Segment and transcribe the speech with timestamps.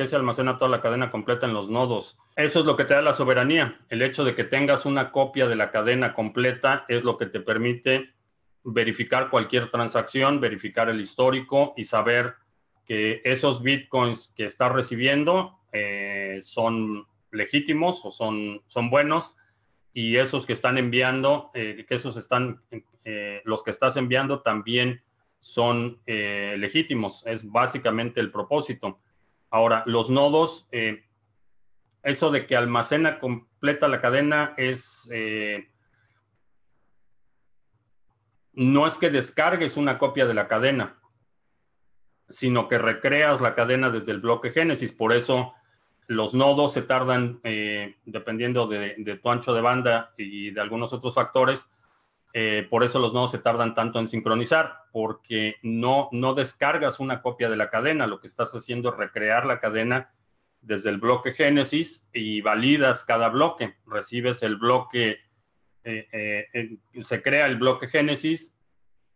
[0.00, 2.16] qué se almacena toda la cadena completa en los nodos?
[2.34, 3.78] Eso es lo que te da la soberanía.
[3.90, 7.38] El hecho de que tengas una copia de la cadena completa es lo que te
[7.38, 8.14] permite
[8.64, 12.36] verificar cualquier transacción, verificar el histórico y saber
[12.86, 19.36] que esos bitcoins que estás recibiendo eh, son legítimos o son, son buenos
[19.92, 22.62] y esos que están enviando, eh, que esos están,
[23.04, 25.02] eh, los que estás enviando también
[25.40, 27.22] son legítimos.
[27.26, 28.98] Es básicamente el propósito.
[29.50, 30.68] Ahora, los nodos,
[32.02, 35.08] eso de que almacena completa la cadena es
[38.52, 40.98] no es que descargues una copia de la cadena,
[42.28, 44.92] sino que recreas la cadena desde el bloque Génesis.
[44.92, 45.54] Por eso
[46.06, 51.14] los nodos se tardan, eh, dependiendo de, tu ancho de banda y de algunos otros
[51.14, 51.70] factores,
[52.32, 57.22] eh, por eso los nodos se tardan tanto en sincronizar, porque no, no descargas una
[57.22, 60.12] copia de la cadena, lo que estás haciendo es recrear la cadena
[60.60, 63.76] desde el bloque Génesis y validas cada bloque.
[63.86, 65.20] Recibes el bloque
[65.84, 68.58] eh, eh, se crea el bloque Génesis,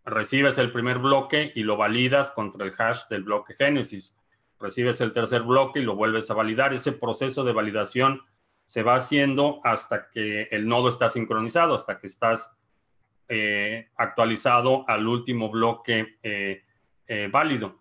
[0.04, 4.16] recibes el primer bloque y lo validas contra el hash del bloque Génesis.
[4.58, 6.72] Recibes el tercer bloque y lo vuelves a validar.
[6.72, 8.22] Ese proceso de validación
[8.64, 12.56] se va haciendo hasta que el nodo está sincronizado, hasta que estás
[13.28, 16.18] eh, actualizado al último bloque
[17.30, 17.76] válido.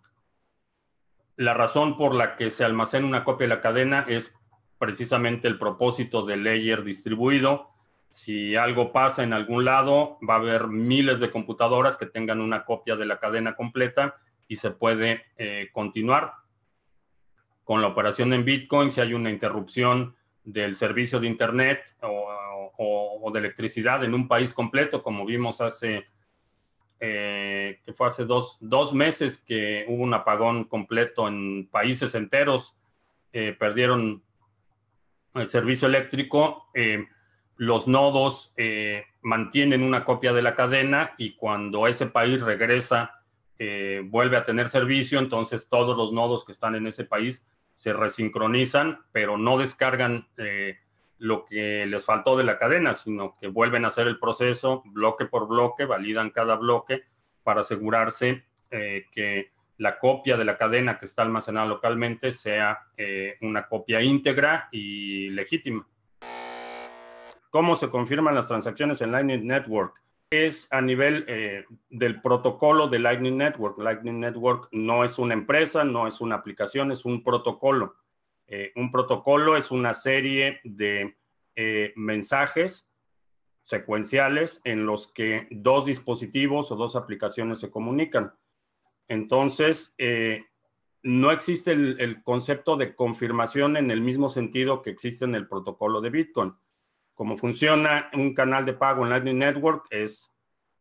[1.38, 4.38] La razón por la que se almacena una copia de la cadena es
[4.78, 7.74] precisamente el propósito del layer distribuido
[8.14, 12.64] si algo pasa en algún lado, va a haber miles de computadoras que tengan una
[12.64, 16.34] copia de la cadena completa y se puede eh, continuar
[17.64, 18.92] con la operación en Bitcoin.
[18.92, 22.32] Si hay una interrupción del servicio de Internet o,
[22.78, 26.06] de electricidad en un país completo, como vimos hace,
[27.00, 28.60] eh, que fue hace dos,
[28.94, 32.76] meses que hubo un apagón completo en países enteros,
[33.32, 34.24] eh, perdieron
[35.34, 36.68] el servicio eléctrico
[37.58, 43.22] los nodos eh, mantienen una copia de la cadena y cuando ese país regresa,
[43.60, 47.94] eh, vuelve a tener servicio, entonces todos los nodos que están en ese país se
[47.94, 50.78] resincronizan, pero no descargan eh,
[51.24, 55.26] lo que les faltó de la cadena, sino que vuelven a hacer el proceso bloque
[55.26, 57.04] por bloque, validan cada bloque
[57.44, 62.88] para asegurarse que la copia de la cadena que está almacenada localmente sea
[63.42, 65.88] una copia íntegra y legítima.
[67.54, 70.02] ¿Cómo se confirman las transacciones en Lightning Network?
[70.32, 73.78] Es a nivel eh, del protocolo de Lightning Network.
[73.78, 77.94] Lightning Network no es una empresa, no es una aplicación, es un protocolo.
[78.48, 81.18] Eh, un protocolo es una serie de
[81.56, 82.90] eh, mensajes
[83.64, 88.34] secuenciales en los que dos dispositivos o dos aplicaciones se comunican.
[89.08, 89.96] Entonces,
[91.04, 96.00] no existe el, concepto de confirmación en el mismo sentido que existe en el protocolo
[96.00, 96.56] de Bitcoin.
[97.14, 100.34] Cómo funciona un canal de pago en Lightning Network es,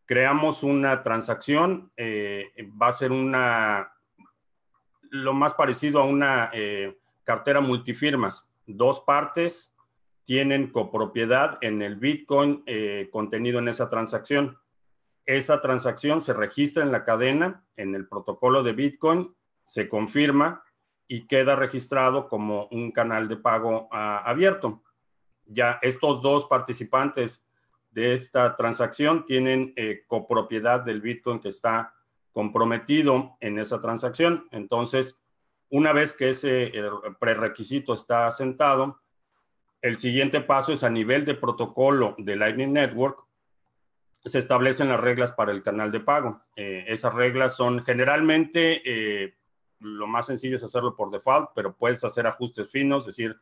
[0.07, 3.93] creamos una transacción, eh, va a ser una,
[5.11, 8.51] lo más parecido a una eh, cartera multifirmas.
[8.67, 9.75] Dos partes
[10.25, 14.59] tienen copropiedad en el Bitcoin eh, contenido en esa transacción.
[15.27, 19.35] Esa transacción se registra en la cadena, en el protocolo de Bitcoin,
[19.65, 20.65] se confirma
[21.07, 24.83] y queda registrado como un canal de pago ah, abierto
[25.47, 27.45] ya estos dos participantes
[27.91, 31.95] de esta transacción tienen eh, copropiedad del Bitcoin que está
[32.33, 34.49] comprometido en esa transacción.
[34.51, 35.22] Entonces,
[35.73, 36.73] una vez que ese
[37.19, 39.01] prerequisito está asentado,
[39.81, 43.19] el siguiente paso es a nivel de protocolo de Lightning Network,
[44.25, 46.41] se establecen las reglas para el canal de pago.
[46.55, 49.35] Eh, esas reglas son generalmente, eh,
[49.81, 53.37] lo más sencillo es hacerlo por default, pero puedes hacer ajustes finos, es decir,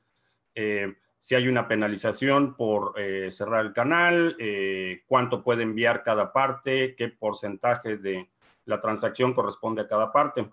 [1.20, 6.96] si hay una penalización por eh, cerrar el canal, eh, cuánto puede enviar cada parte,
[6.96, 8.30] qué porcentaje de
[8.64, 10.50] la transacción corresponde a cada parte.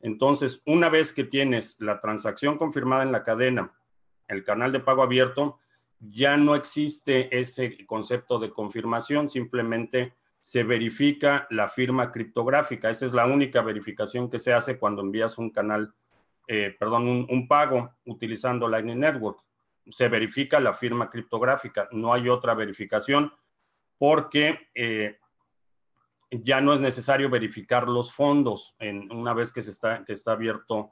[0.00, 3.72] Entonces, una vez que tienes la transacción confirmada en la cadena,
[4.28, 5.58] el canal de pago abierto,
[5.98, 12.88] ya no existe ese concepto de confirmación, simplemente se verifica la firma criptográfica.
[12.88, 15.92] Esa es la única verificación que se hace cuando envías un canal,
[16.48, 19.40] eh, perdón, un pago utilizando Lightning Network
[19.90, 23.32] se verifica la firma criptográfica, no hay otra verificación
[23.98, 25.18] porque eh,
[26.30, 28.74] ya no es necesario verificar los fondos.
[28.78, 30.90] En, una vez que, se está, que está abierto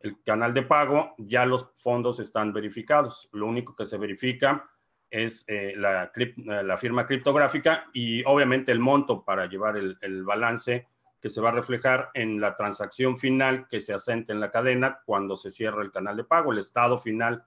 [0.00, 3.28] el canal de pago, ya los fondos están verificados.
[3.32, 4.70] Lo único que se verifica
[5.10, 6.10] es eh, la,
[6.44, 10.86] la, firma criptográfica y obviamente el monto para llevar el, balance
[11.20, 15.00] que se va a reflejar en la transacción final que se asente en la cadena
[15.04, 16.52] cuando se cierra el canal de pago.
[16.52, 17.44] El estado final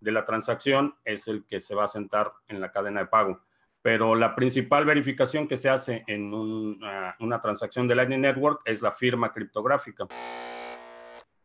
[0.00, 3.40] de la transacción es el que se va a asentar en la cadena de pago.
[3.82, 8.92] Pero la principal verificación que se hace en una, transacción de Lightning Network es la
[8.92, 10.06] firma criptográfica.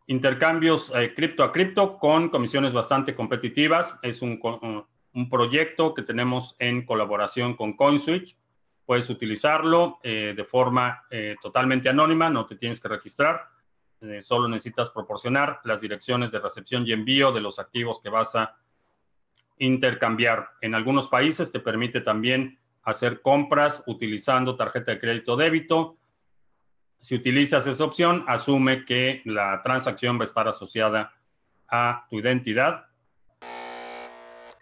[0.08, 4.00] Intercambios eh, cripto a cripto con comisiones bastante competitivas.
[4.02, 4.40] Es un,
[5.30, 8.36] proyecto que tenemos en colaboración con CoinSwitch
[8.86, 13.48] Puedes utilizarlo eh, de forma eh, totalmente anónima, no te tienes que registrar,
[14.20, 18.58] solo necesitas proporcionar las direcciones de recepción y envío de los activos que vas a
[19.58, 20.50] intercambiar.
[20.62, 25.98] En algunos países te permite también hacer compras utilizando tarjeta de crédito débito.
[27.00, 31.14] Si utilizas esa opción, asume que la transacción va a estar asociada
[31.68, 32.86] a tu identidad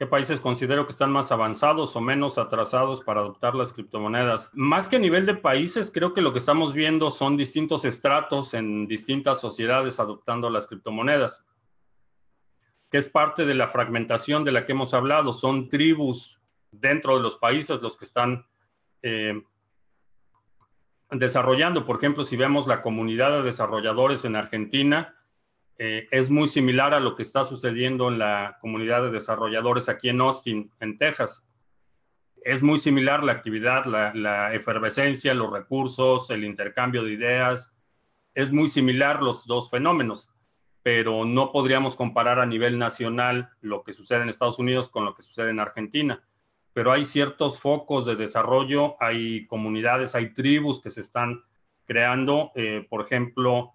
[0.01, 4.49] ¿Qué países considero que están más avanzados o menos atrasados para adoptar las criptomonedas?
[4.53, 8.55] Más que a nivel de países, creo que lo que estamos viendo son distintos estratos
[8.55, 11.45] en distintas sociedades adoptando las criptomonedas,
[12.91, 15.33] que es parte de la fragmentación de la que hemos hablado.
[15.33, 16.39] Son tribus
[16.71, 18.45] dentro de los países los que están
[19.01, 19.41] eh,
[21.09, 21.85] desarrollando.
[21.85, 25.15] Por ejemplo, si vemos la comunidad de desarrolladores en Argentina,
[25.77, 30.09] eh, es muy similar a lo que está sucediendo en la comunidad de desarrolladores aquí
[30.09, 31.43] en Austin, en Texas.
[32.43, 37.75] Es muy similar la actividad, la, efervescencia, los recursos, el intercambio de ideas.
[38.33, 40.31] Es muy similar los dos fenómenos,
[40.83, 45.15] pero no podríamos comparar a nivel nacional lo que sucede en Estados Unidos con lo
[45.15, 46.23] que sucede en Argentina.
[46.73, 51.43] Pero hay ciertos focos de desarrollo, hay comunidades, hay tribus que se están
[51.85, 52.51] creando.
[52.55, 53.73] Eh, por ejemplo,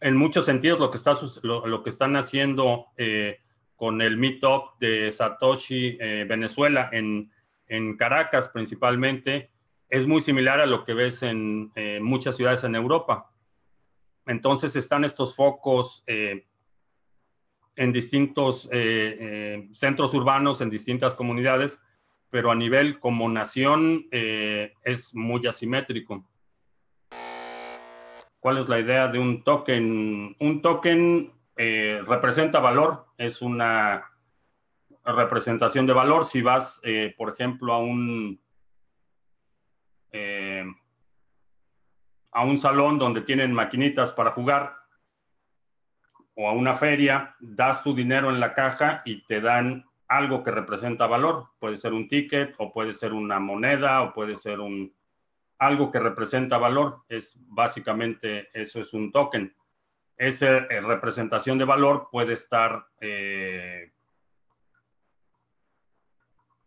[0.00, 3.38] en muchos sentidos lo que, está, lo, que están haciendo eh,
[3.76, 7.30] con el meetup de Satoshi eh, Venezuela en,
[7.98, 9.50] Caracas principalmente
[9.88, 13.32] es muy similar a lo que ves en muchas ciudades en Europa.
[14.26, 18.68] Entonces están estos focos en distintos
[19.72, 21.80] centros urbanos, en distintas comunidades,
[22.30, 26.26] pero a nivel como nación es muy asimétrico.
[28.46, 30.36] ¿Cuál es la idea de un token?
[30.38, 34.04] Un token eh, representa valor, es una
[35.04, 36.24] representación de valor.
[36.24, 38.40] Si vas, eh, por ejemplo, a un,
[40.12, 40.64] eh,
[42.36, 44.76] a un salón donde tienen maquinitas para jugar
[46.34, 50.50] o a una feria, das tu dinero en la caja y te dan algo que
[50.50, 51.48] representa valor.
[51.58, 54.94] Puede ser un ticket o puede ser una moneda o puede ser un,
[55.56, 57.04] algo que representa valor.
[57.08, 59.56] Es básicamente eso es un token.
[60.18, 63.92] Esa eh, representación de valor puede estar eh,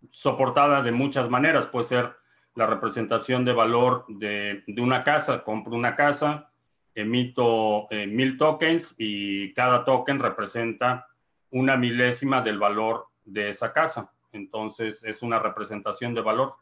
[0.10, 1.68] soportada de muchas maneras.
[1.68, 2.19] Puede ser
[2.59, 5.44] la representación de valor de, una casa.
[5.44, 6.51] Compro una casa,
[6.94, 11.07] emito eh, mil tokens y cada token representa
[11.51, 14.13] una milésima del valor de esa casa.
[14.31, 16.53] Entonces es una representación de valor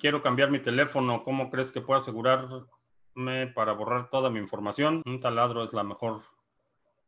[0.00, 5.02] quiero cambiar mi teléfono, ¿cómo crees que puedo asegurarme para borrar toda mi información?
[5.04, 6.22] Un taladro es la mejor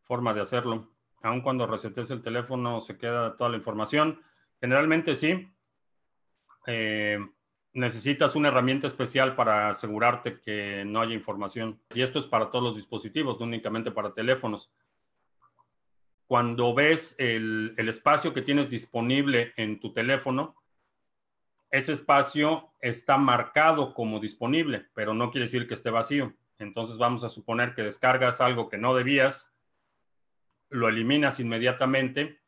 [0.03, 0.89] forma de hacerlo.
[1.23, 4.21] Aun cuando resetes el teléfono, se queda toda la información.
[4.61, 5.49] Generalmente sí.
[6.67, 7.19] Eh,
[7.73, 11.81] necesitas una herramienta especial para asegurarte que no haya información.
[11.95, 14.71] Y esto es para todos los dispositivos, no únicamente para teléfonos.
[16.27, 20.57] Cuando ves el espacio que tienes disponible en tu teléfono,
[21.73, 26.35] ese espacio está marcado como disponible, pero no quiere decir que esté vacío.
[26.59, 29.51] Entonces vamos a suponer que descargas algo que no debías,
[30.69, 32.41] lo eliminas inmediatamente,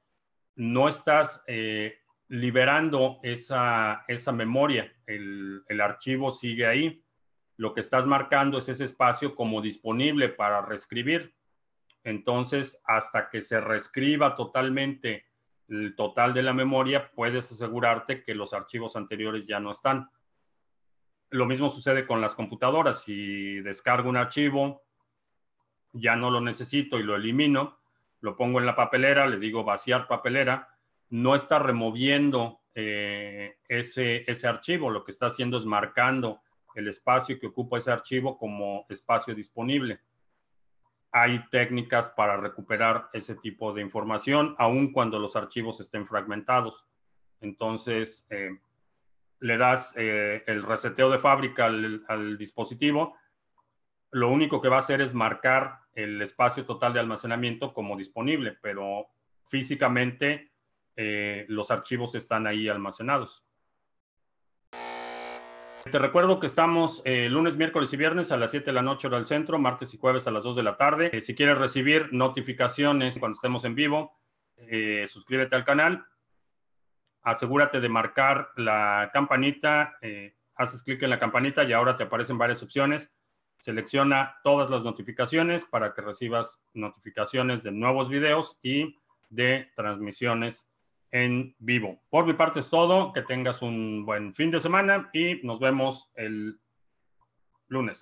[0.56, 7.04] no estás eh, liberando esa, esa memoria, el, el archivo sigue ahí.
[7.56, 11.34] Lo que estás marcando es ese espacio como disponible para reescribir.
[12.02, 15.26] Entonces, hasta que se reescriba totalmente
[15.68, 20.10] el total de la memoria, puedes asegurarte que los archivos anteriores ya no están.
[21.30, 23.02] Lo mismo sucede con las computadoras.
[23.02, 24.82] Si descargo un archivo,
[25.92, 27.78] ya no lo necesito y lo elimino,
[28.20, 30.73] lo pongo en la papelera, le digo vaciar papelera,
[31.10, 36.40] no está removiendo eh, ese, ese archivo, lo que está haciendo es marcando
[36.74, 40.00] el espacio que ocupa ese archivo como espacio disponible.
[41.12, 46.84] Hay técnicas para recuperar ese tipo de información, aun cuando los archivos estén fragmentados.
[47.40, 48.58] Entonces, eh,
[49.40, 53.16] le das eh, el reseteo de fábrica al, dispositivo,
[54.10, 58.56] lo único que va a hacer es marcar el espacio total de almacenamiento como disponible,
[58.62, 59.08] pero
[59.48, 60.53] físicamente
[60.96, 63.44] eh, los archivos están ahí almacenados.
[65.90, 69.06] Te recuerdo que estamos eh, lunes, miércoles y viernes a las 7 de la noche
[69.06, 71.10] hora del centro, martes y jueves a las 2 de la tarde.
[71.12, 74.18] Eh, si quieres recibir notificaciones cuando estemos en vivo,
[75.06, 76.06] suscríbete al canal.
[77.22, 79.98] Asegúrate de marcar la campanita.
[80.54, 83.10] haces clic en la campanita y ahora te aparecen varias opciones.
[83.58, 88.98] Selecciona todas las notificaciones para que recibas notificaciones de nuevos videos y
[89.28, 90.70] de transmisiones
[91.14, 92.02] en vivo.
[92.10, 93.12] Por mi parte es todo.
[93.12, 96.58] Que tengas un buen fin de semana y nos vemos el
[97.68, 97.98] lunes.